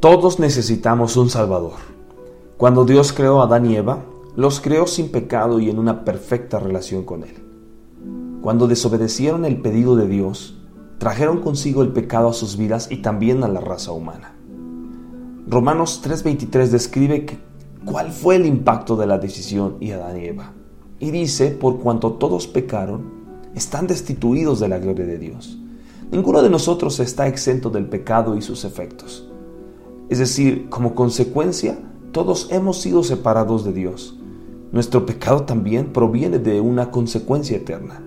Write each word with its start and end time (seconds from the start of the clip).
Todos 0.00 0.40
necesitamos 0.40 1.18
un 1.18 1.28
Salvador. 1.28 1.74
Cuando 2.56 2.86
Dios 2.86 3.12
creó 3.12 3.42
a 3.42 3.44
Adán 3.44 3.66
y 3.66 3.76
Eva, 3.76 3.98
los 4.34 4.62
creó 4.62 4.86
sin 4.86 5.10
pecado 5.10 5.60
y 5.60 5.68
en 5.68 5.78
una 5.78 6.06
perfecta 6.06 6.58
relación 6.58 7.04
con 7.04 7.22
Él. 7.22 7.34
Cuando 8.40 8.66
desobedecieron 8.66 9.44
el 9.44 9.60
pedido 9.60 9.96
de 9.96 10.08
Dios, 10.08 10.56
trajeron 10.96 11.42
consigo 11.42 11.82
el 11.82 11.90
pecado 11.90 12.30
a 12.30 12.32
sus 12.32 12.56
vidas 12.56 12.90
y 12.90 13.02
también 13.02 13.44
a 13.44 13.48
la 13.48 13.60
raza 13.60 13.92
humana. 13.92 14.34
Romanos 15.46 16.00
3:23 16.02 16.70
describe 16.70 17.26
cuál 17.84 18.10
fue 18.10 18.36
el 18.36 18.46
impacto 18.46 18.96
de 18.96 19.06
la 19.06 19.18
decisión 19.18 19.76
y 19.80 19.90
Adán 19.90 20.18
y 20.18 20.24
Eva. 20.24 20.54
Y 20.98 21.10
dice, 21.10 21.50
por 21.50 21.78
cuanto 21.78 22.12
todos 22.12 22.46
pecaron, 22.46 23.02
están 23.54 23.86
destituidos 23.86 24.60
de 24.60 24.68
la 24.68 24.78
gloria 24.78 25.04
de 25.04 25.18
Dios. 25.18 25.58
Ninguno 26.10 26.40
de 26.40 26.48
nosotros 26.48 27.00
está 27.00 27.26
exento 27.26 27.68
del 27.68 27.84
pecado 27.84 28.34
y 28.34 28.40
sus 28.40 28.64
efectos. 28.64 29.29
Es 30.10 30.18
decir, 30.18 30.68
como 30.70 30.96
consecuencia, 30.96 31.78
todos 32.10 32.48
hemos 32.50 32.80
sido 32.80 33.04
separados 33.04 33.64
de 33.64 33.72
Dios. 33.72 34.18
Nuestro 34.72 35.06
pecado 35.06 35.44
también 35.44 35.92
proviene 35.92 36.40
de 36.40 36.60
una 36.60 36.90
consecuencia 36.90 37.56
eterna. 37.56 38.02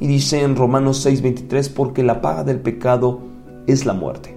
Y 0.00 0.08
dice 0.08 0.42
en 0.42 0.56
Romanos 0.56 1.06
6:23, 1.06 1.68
porque 1.68 2.02
la 2.02 2.20
paga 2.20 2.42
del 2.42 2.58
pecado 2.58 3.20
es 3.68 3.86
la 3.86 3.92
muerte. 3.92 4.36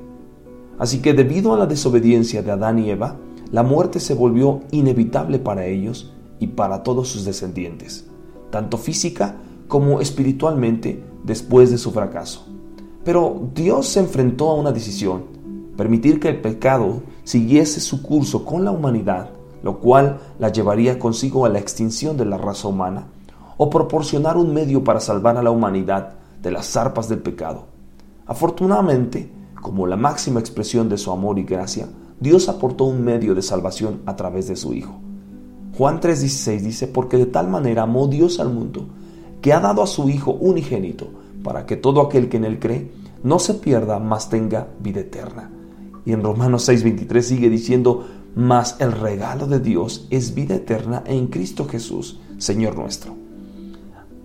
Así 0.77 1.01
que 1.01 1.13
debido 1.13 1.51
a 1.51 1.57
la 1.57 1.65
desobediencia 1.65 2.43
de 2.43 2.51
Adán 2.51 2.77
y 2.77 2.91
Eva, 2.91 3.17
la 3.51 3.63
muerte 3.63 3.99
se 3.99 4.13
volvió 4.13 4.61
inevitable 4.69 5.39
para 5.39 5.65
ellos 5.65 6.13
y 6.39 6.45
para 6.45 6.83
todos 6.83 7.07
sus 7.07 7.25
descendientes, 7.25 8.05
tanto 8.51 8.77
física 8.77 9.35
como 9.67 9.99
espiritualmente 9.99 11.03
después 11.23 11.71
de 11.71 11.79
su 11.79 11.89
fracaso. 11.89 12.45
Pero 13.03 13.49
Dios 13.55 13.87
se 13.87 13.99
enfrentó 13.99 14.51
a 14.51 14.55
una 14.55 14.71
decisión 14.71 15.38
permitir 15.79 16.19
que 16.19 16.27
el 16.27 16.41
pecado 16.41 17.03
siguiese 17.23 17.79
su 17.79 18.03
curso 18.03 18.43
con 18.43 18.65
la 18.65 18.71
humanidad, 18.71 19.29
lo 19.63 19.79
cual 19.79 20.19
la 20.37 20.49
llevaría 20.49 20.99
consigo 20.99 21.45
a 21.45 21.49
la 21.49 21.59
extinción 21.59 22.17
de 22.17 22.25
la 22.25 22.37
raza 22.37 22.67
humana, 22.67 23.07
o 23.55 23.69
proporcionar 23.69 24.35
un 24.35 24.53
medio 24.53 24.83
para 24.83 24.99
salvar 24.99 25.37
a 25.37 25.41
la 25.41 25.51
humanidad 25.51 26.15
de 26.41 26.51
las 26.51 26.65
zarpas 26.65 27.07
del 27.07 27.19
pecado. 27.19 27.67
Afortunadamente, 28.25 29.31
como 29.61 29.87
la 29.87 29.95
máxima 29.95 30.41
expresión 30.41 30.89
de 30.89 30.97
su 30.97 31.13
amor 31.13 31.39
y 31.39 31.43
gracia, 31.43 31.87
Dios 32.19 32.49
aportó 32.49 32.83
un 32.83 33.01
medio 33.01 33.33
de 33.33 33.41
salvación 33.41 34.01
a 34.05 34.17
través 34.17 34.49
de 34.49 34.57
su 34.57 34.73
Hijo. 34.73 34.99
Juan 35.77 36.01
3:16 36.01 36.59
dice, 36.59 36.87
porque 36.87 37.15
de 37.15 37.27
tal 37.27 37.47
manera 37.47 37.83
amó 37.83 38.07
Dios 38.07 38.41
al 38.41 38.49
mundo, 38.49 38.85
que 39.41 39.53
ha 39.53 39.61
dado 39.61 39.81
a 39.81 39.87
su 39.87 40.09
Hijo 40.09 40.33
unigénito, 40.33 41.07
para 41.41 41.65
que 41.65 41.77
todo 41.77 42.01
aquel 42.01 42.27
que 42.27 42.35
en 42.35 42.43
él 42.43 42.59
cree 42.59 42.91
no 43.23 43.39
se 43.39 43.53
pierda, 43.53 43.97
mas 43.99 44.27
tenga 44.27 44.67
vida 44.81 44.99
eterna. 44.99 45.51
Y 46.09 46.13
en 46.13 46.23
Romanos 46.23 46.67
6:23 46.67 47.21
sigue 47.21 47.51
diciendo, 47.51 48.07
mas 48.33 48.77
el 48.79 48.93
regalo 48.93 49.45
de 49.45 49.59
Dios 49.59 50.07
es 50.09 50.33
vida 50.33 50.55
eterna 50.55 51.03
en 51.05 51.27
Cristo 51.27 51.67
Jesús, 51.69 52.19
Señor 52.39 52.75
nuestro. 52.75 53.15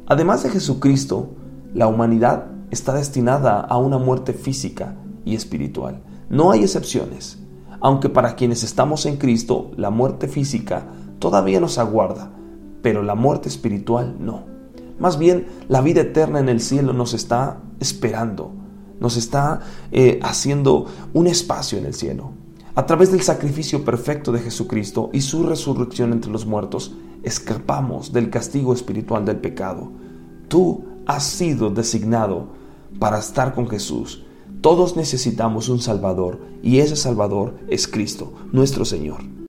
Además 0.07 0.43
de 0.43 0.49
Jesucristo, 0.49 1.35
la 1.75 1.87
humanidad 1.87 2.47
está 2.71 2.95
destinada 2.95 3.61
a 3.61 3.77
una 3.77 3.99
muerte 3.99 4.33
física 4.33 4.97
y 5.27 5.35
espiritual. 5.35 6.03
No 6.31 6.53
hay 6.53 6.63
excepciones, 6.63 7.39
aunque 7.81 8.09
para 8.09 8.35
quienes 8.35 8.65
estamos 8.65 9.05
en 9.05 9.19
Cristo, 9.19 9.71
la 9.77 9.91
muerte 9.91 10.27
física 10.27 10.87
todavía 11.19 11.61
nos 11.61 11.77
aguarda, 11.77 12.31
pero 12.81 13.03
la 13.03 13.15
muerte 13.15 13.51
espiritual 13.51 14.17
no. 14.19 14.45
Más 14.99 15.19
bien, 15.19 15.49
la 15.69 15.83
vida 15.83 16.01
eterna 16.01 16.39
en 16.39 16.49
el 16.49 16.61
cielo 16.61 16.95
nos 16.95 17.13
está 17.13 17.61
esperando 17.79 18.64
nos 19.05 19.19
está 19.19 19.61
eh, 19.93 20.19
haciendo 20.23 20.87
un 21.13 21.27
espacio 21.27 21.77
en 21.77 21.85
el 21.85 21.93
cielo. 21.93 22.33
A 22.75 22.87
través 22.87 23.13
del 23.13 23.21
sacrificio 23.21 23.85
perfecto 23.85 24.33
de 24.33 24.41
Jesucristo 24.41 25.11
y 25.13 25.21
su 25.21 25.43
resurrección 25.43 26.15
entre 26.15 26.33
los 26.33 26.47
muertos, 26.47 26.95
escapamos 27.23 28.15
del 28.15 28.31
castigo 28.31 28.73
espiritual 28.73 29.27
del 29.27 29.37
pecado. 29.37 29.93
Tú 30.49 30.87
has 31.05 31.25
sido 31.25 31.69
designado 31.69 32.49
para 32.99 33.19
estar 33.19 33.55
con 33.55 33.69
Jesús. 33.69 34.25
Todos 34.63 34.97
necesitamos 34.97 35.69
un 35.69 35.83
Salvador 35.83 36.41
y 36.63 36.79
ese 36.79 36.97
Salvador 36.97 37.57
es 37.69 37.87
Cristo, 37.87 38.33
nuestro 38.53 38.87
Señor. 38.87 39.35